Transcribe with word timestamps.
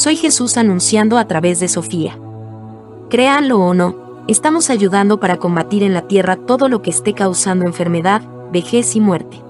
Soy 0.00 0.16
Jesús 0.16 0.56
anunciando 0.56 1.18
a 1.18 1.26
través 1.26 1.60
de 1.60 1.68
Sofía. 1.68 2.18
Créanlo 3.10 3.60
o 3.60 3.74
no, 3.74 4.22
estamos 4.28 4.70
ayudando 4.70 5.20
para 5.20 5.36
combatir 5.36 5.82
en 5.82 5.92
la 5.92 6.08
tierra 6.08 6.36
todo 6.36 6.70
lo 6.70 6.80
que 6.80 6.88
esté 6.88 7.12
causando 7.12 7.66
enfermedad, 7.66 8.22
vejez 8.50 8.96
y 8.96 9.00
muerte. 9.00 9.42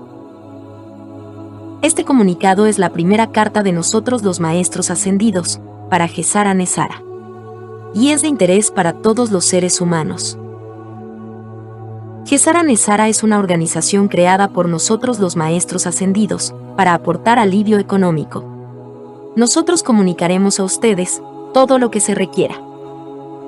Este 1.82 2.04
comunicado 2.04 2.66
es 2.66 2.80
la 2.80 2.90
primera 2.90 3.30
carta 3.30 3.62
de 3.62 3.70
nosotros 3.70 4.24
los 4.24 4.40
maestros 4.40 4.90
ascendidos, 4.90 5.60
para 5.88 6.08
Gesara 6.08 6.52
Nesara. 6.52 7.00
Y 7.94 8.08
es 8.08 8.22
de 8.22 8.26
interés 8.26 8.72
para 8.72 8.94
todos 8.94 9.30
los 9.30 9.44
seres 9.44 9.80
humanos. 9.80 10.36
Gesara 12.26 12.64
Nesara 12.64 13.08
es 13.08 13.22
una 13.22 13.38
organización 13.38 14.08
creada 14.08 14.48
por 14.48 14.68
nosotros 14.68 15.20
los 15.20 15.36
maestros 15.36 15.86
ascendidos, 15.86 16.52
para 16.76 16.94
aportar 16.94 17.38
alivio 17.38 17.78
económico. 17.78 18.59
Nosotros 19.36 19.82
comunicaremos 19.82 20.58
a 20.58 20.64
ustedes 20.64 21.22
todo 21.54 21.78
lo 21.78 21.90
que 21.90 22.00
se 22.00 22.14
requiera. 22.14 22.60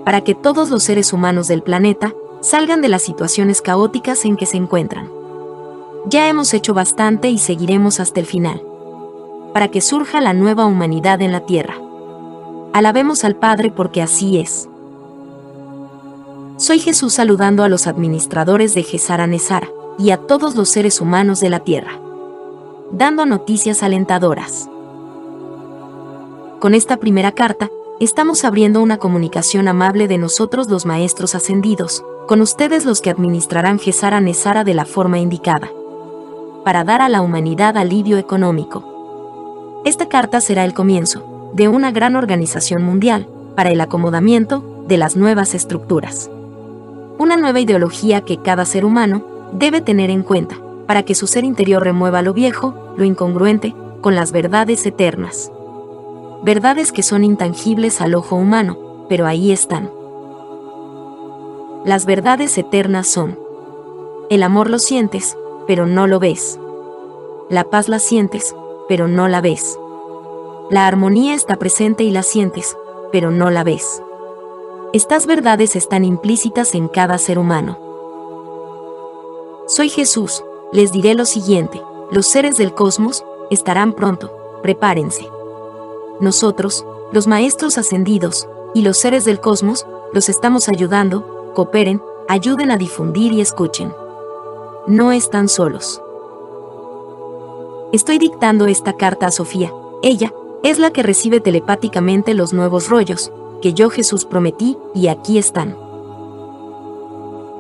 Para 0.05 0.22
que 0.22 0.34
todos 0.34 0.70
los 0.70 0.84
seres 0.84 1.12
humanos 1.12 1.48
del 1.48 1.62
planeta 1.62 2.14
salgan 2.41 2.80
de 2.80 2.88
las 2.88 3.02
situaciones 3.02 3.62
caóticas 3.62 4.24
en 4.24 4.36
que 4.36 4.46
se 4.46 4.56
encuentran. 4.56 5.10
Ya 6.06 6.28
hemos 6.28 6.55
hecho 6.55 6.74
bastante 6.74 7.30
y 7.30 7.38
seguiremos 7.38 8.00
hasta 8.00 8.20
el 8.20 8.27
final. 8.27 8.62
Para 9.52 9.68
que 9.68 9.80
surja 9.80 10.20
la 10.20 10.32
nueva 10.32 10.66
humanidad 10.66 11.20
en 11.20 11.32
la 11.32 11.46
Tierra. 11.46 11.74
Alabemos 12.72 13.24
al 13.24 13.36
Padre 13.36 13.70
porque 13.70 14.02
así 14.02 14.38
es. 14.38 14.69
Soy 16.56 16.78
Jesús 16.78 17.14
saludando 17.14 17.64
a 17.64 17.69
los 17.69 17.86
administradores 17.86 18.74
de 18.74 18.84
Gesara 18.84 19.27
Nesara 19.27 19.69
y 19.98 20.10
a 20.10 20.16
todos 20.16 20.55
los 20.55 20.69
seres 20.69 21.00
humanos 21.00 21.41
de 21.41 21.50
la 21.50 21.60
Tierra. 21.60 21.98
Dando 22.92 23.27
noticias 23.27 23.83
alentadoras. 23.83 24.69
Con 26.62 26.76
esta 26.76 26.98
primera 26.98 27.32
carta, 27.32 27.72
estamos 27.98 28.44
abriendo 28.44 28.82
una 28.82 28.98
comunicación 28.98 29.66
amable 29.66 30.06
de 30.06 30.16
nosotros 30.16 30.70
los 30.70 30.86
maestros 30.86 31.34
ascendidos, 31.34 32.04
con 32.28 32.41
ustedes 32.41 32.84
los 32.84 33.00
que 33.00 33.10
administrarán 33.10 33.80
Gesara 33.80 34.20
Nesara 34.20 34.62
de 34.62 34.72
la 34.72 34.84
forma 34.84 35.19
indicada 35.19 35.72
para 36.64 36.84
dar 36.84 37.02
a 37.02 37.08
la 37.08 37.20
humanidad 37.20 37.77
alivio 37.77 38.16
económico. 38.16 39.82
Esta 39.84 40.08
carta 40.08 40.41
será 40.41 40.64
el 40.64 40.72
comienzo 40.72 41.50
de 41.52 41.66
una 41.66 41.91
gran 41.91 42.14
organización 42.14 42.84
mundial 42.84 43.26
para 43.56 43.72
el 43.72 43.80
acomodamiento 43.80 44.84
de 44.86 44.98
las 44.98 45.16
nuevas 45.16 45.54
estructuras. 45.54 46.30
Una 47.19 47.36
nueva 47.36 47.58
ideología 47.58 48.20
que 48.20 48.41
cada 48.41 48.66
ser 48.66 48.84
humano 48.84 49.24
debe 49.50 49.80
tener 49.80 50.10
en 50.10 50.22
cuenta 50.22 50.58
para 50.86 51.02
que 51.02 51.16
su 51.16 51.26
ser 51.26 51.42
interior 51.42 51.82
remueva 51.82 52.22
lo 52.22 52.32
viejo, 52.32 52.94
lo 52.97 53.04
incongruente, 53.04 53.74
con 54.00 54.14
las 54.14 54.30
verdades 54.30 54.86
eternas. 54.86 55.50
Verdades 56.42 56.90
que 56.90 57.04
son 57.04 57.22
intangibles 57.22 58.00
al 58.00 58.16
ojo 58.16 58.34
humano, 58.34 59.06
pero 59.08 59.26
ahí 59.26 59.52
están. 59.52 59.90
Las 61.84 62.04
verdades 62.04 62.58
eternas 62.58 63.06
son. 63.06 63.38
El 64.28 64.42
amor 64.42 64.68
lo 64.68 64.80
sientes, 64.80 65.36
pero 65.68 65.86
no 65.86 66.08
lo 66.08 66.18
ves. 66.18 66.58
La 67.48 67.64
paz 67.64 67.88
la 67.88 68.00
sientes, 68.00 68.56
pero 68.88 69.06
no 69.06 69.28
la 69.28 69.40
ves. 69.40 69.78
La 70.68 70.88
armonía 70.88 71.34
está 71.34 71.56
presente 71.56 72.02
y 72.02 72.10
la 72.10 72.24
sientes, 72.24 72.76
pero 73.12 73.30
no 73.30 73.50
la 73.50 73.62
ves. 73.62 74.02
Estas 74.92 75.26
verdades 75.26 75.76
están 75.76 76.04
implícitas 76.04 76.74
en 76.74 76.88
cada 76.88 77.18
ser 77.18 77.38
humano. 77.38 77.78
Soy 79.68 79.88
Jesús, 79.88 80.42
les 80.72 80.90
diré 80.90 81.14
lo 81.14 81.24
siguiente, 81.24 81.80
los 82.10 82.26
seres 82.26 82.56
del 82.56 82.74
cosmos 82.74 83.24
estarán 83.50 83.92
pronto, 83.92 84.32
prepárense. 84.62 85.28
Nosotros, 86.23 86.87
los 87.12 87.27
maestros 87.27 87.77
ascendidos, 87.77 88.48
y 88.75 88.81
los 88.81 88.97
seres 88.97 89.27
del 89.27 89.41
cosmos, 89.41 89.87
los 90.15 90.31
estamos 90.31 90.70
ayudando, 90.70 91.53
cooperen, 91.55 92.00
ayuden 92.28 92.71
a 92.71 92.78
difundir 92.78 93.33
y 93.33 93.43
escuchen 93.43 93.93
no 94.87 95.12
están 95.12 95.49
solos. 95.49 96.03
Estoy 97.93 98.19
dictando 98.19 98.66
esta 98.66 98.94
carta 98.94 99.27
a 99.27 99.31
Sofía. 99.31 99.72
Ella 100.03 100.32
es 100.65 100.78
la 100.78 100.91
que 100.91 101.03
recibe 101.03 101.41
telepáticamente 101.41 102.34
los 102.34 102.53
nuevos 102.53 102.88
rollos 102.88 103.32
que 103.61 103.75
yo 103.75 103.91
Jesús 103.91 104.25
prometí 104.25 104.77
y 104.93 105.06
aquí 105.06 105.38
están. 105.38 105.77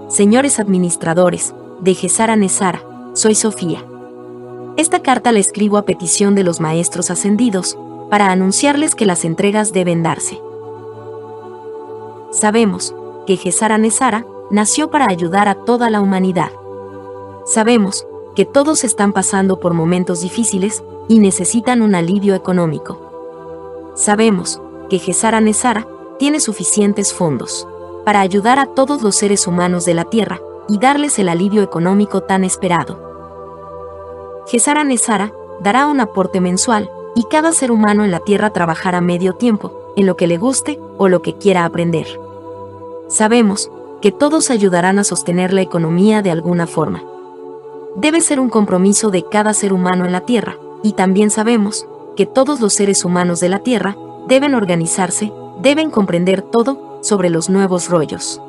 Señores 0.08 0.58
administradores, 0.58 1.54
de 1.80 1.94
Gesara 1.94 2.34
Nesara, 2.34 2.82
soy 3.14 3.34
Sofía. 3.34 3.84
Esta 4.76 5.00
carta 5.00 5.30
la 5.30 5.38
escribo 5.38 5.76
a 5.76 5.84
petición 5.84 6.34
de 6.34 6.42
los 6.42 6.60
maestros 6.60 7.10
ascendidos, 7.10 7.78
para 8.12 8.30
anunciarles 8.30 8.94
que 8.94 9.06
las 9.06 9.24
entregas 9.24 9.72
deben 9.72 10.02
darse. 10.02 10.38
Sabemos 12.30 12.94
que 13.26 13.38
Gesara 13.38 13.78
Nesara 13.78 14.26
nació 14.50 14.90
para 14.90 15.08
ayudar 15.08 15.48
a 15.48 15.54
toda 15.54 15.88
la 15.88 16.02
humanidad. 16.02 16.50
Sabemos 17.46 18.06
que 18.36 18.44
todos 18.44 18.84
están 18.84 19.14
pasando 19.14 19.60
por 19.60 19.72
momentos 19.72 20.20
difíciles 20.20 20.84
y 21.08 21.20
necesitan 21.20 21.80
un 21.80 21.94
alivio 21.94 22.34
económico. 22.34 23.92
Sabemos 23.94 24.60
que 24.90 24.98
Gesara 24.98 25.40
Nesara 25.40 25.88
tiene 26.18 26.38
suficientes 26.38 27.14
fondos 27.14 27.66
para 28.04 28.20
ayudar 28.20 28.58
a 28.58 28.66
todos 28.66 29.00
los 29.00 29.16
seres 29.16 29.46
humanos 29.46 29.86
de 29.86 29.94
la 29.94 30.04
Tierra 30.04 30.38
y 30.68 30.76
darles 30.76 31.18
el 31.18 31.30
alivio 31.30 31.62
económico 31.62 32.20
tan 32.20 32.44
esperado. 32.44 34.42
Gesara 34.48 34.84
Nesara 34.84 35.32
dará 35.62 35.86
un 35.86 35.98
aporte 35.98 36.42
mensual 36.42 36.90
y 37.14 37.24
cada 37.24 37.52
ser 37.52 37.70
humano 37.70 38.04
en 38.04 38.10
la 38.10 38.20
Tierra 38.20 38.50
trabajará 38.50 39.00
medio 39.00 39.34
tiempo, 39.34 39.72
en 39.96 40.06
lo 40.06 40.16
que 40.16 40.26
le 40.26 40.38
guste 40.38 40.80
o 40.98 41.08
lo 41.08 41.22
que 41.22 41.34
quiera 41.34 41.64
aprender. 41.64 42.06
Sabemos 43.08 43.70
que 44.00 44.12
todos 44.12 44.50
ayudarán 44.50 44.98
a 44.98 45.04
sostener 45.04 45.52
la 45.52 45.62
economía 45.62 46.22
de 46.22 46.30
alguna 46.30 46.66
forma 46.66 47.02
debe 47.96 48.20
ser 48.20 48.40
un 48.40 48.48
compromiso 48.48 49.10
de 49.10 49.24
cada 49.24 49.54
ser 49.54 49.72
humano 49.72 50.04
en 50.04 50.12
la 50.12 50.22
Tierra, 50.22 50.56
y 50.82 50.92
también 50.92 51.30
sabemos 51.30 51.86
que 52.16 52.26
todos 52.26 52.60
los 52.60 52.72
seres 52.72 53.04
humanos 53.04 53.40
de 53.40 53.48
la 53.48 53.60
Tierra 53.60 53.96
deben 54.28 54.54
organizarse, 54.54 55.32
deben 55.60 55.90
comprender 55.90 56.42
todo 56.42 56.98
sobre 57.02 57.30
los 57.30 57.50
nuevos 57.50 57.88
rollos. 57.88 58.40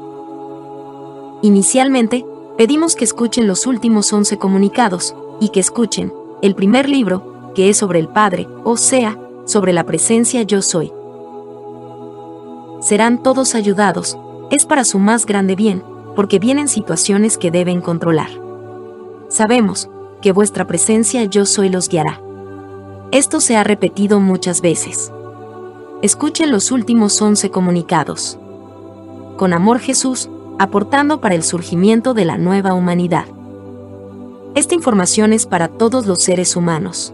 Inicialmente, 1.42 2.26
pedimos 2.58 2.96
que 2.96 3.04
escuchen 3.04 3.48
los 3.48 3.68
últimos 3.68 4.12
11 4.12 4.38
comunicados, 4.38 5.16
y 5.40 5.50
que 5.50 5.60
escuchen 5.60 6.14
el 6.42 6.56
primer 6.56 6.88
libro, 6.88 7.33
que 7.54 7.70
es 7.70 7.78
sobre 7.78 8.00
el 8.00 8.08
Padre, 8.08 8.48
o 8.64 8.78
sea, 8.78 9.18
sobre 9.46 9.74
la 9.74 9.84
presencia 9.84 10.44
yo 10.44 10.62
soy. 10.62 10.92
Serán 12.82 13.22
todos 13.24 13.56
ayudados, 13.56 14.18
es 14.52 14.66
para 14.66 14.84
su 14.84 15.00
más 15.00 15.26
grande 15.26 15.56
bien, 15.56 15.84
porque 16.16 16.40
vienen 16.40 16.68
situaciones 16.68 17.38
que 17.38 17.52
deben 17.52 17.82
controlar 17.82 18.44
sabemos 19.34 19.90
que 20.22 20.32
vuestra 20.32 20.68
presencia 20.68 21.24
yo 21.26 21.46
soy 21.46 21.70
los 21.70 21.90
guiará. 21.90 22.22
Esto 23.12 23.42
se 23.42 23.58
ha 23.58 23.64
repetido 23.64 24.20
muchas 24.20 24.62
veces. 24.62 25.12
Escuchen 26.02 26.52
los 26.52 26.72
últimos 26.72 27.20
once 27.22 27.50
comunicados. 27.50 28.38
Con 29.38 29.54
amor 29.54 29.80
Jesús, 29.80 30.30
aportando 30.60 31.20
para 31.20 31.36
el 31.36 31.44
surgimiento 31.44 32.14
de 32.14 32.26
la 32.26 32.38
nueva 32.38 32.74
humanidad. 32.74 33.26
Esta 34.56 34.76
información 34.76 35.34
es 35.34 35.48
para 35.48 35.68
todos 35.68 36.06
los 36.06 36.22
seres 36.22 36.56
humanos. 36.56 37.14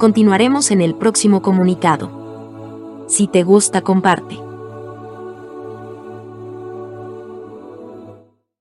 Continuaremos 0.00 0.70
en 0.70 0.80
el 0.80 0.94
próximo 0.94 1.42
comunicado. 1.42 3.04
Si 3.06 3.26
te 3.26 3.42
gusta, 3.42 3.82
comparte. 3.82 4.49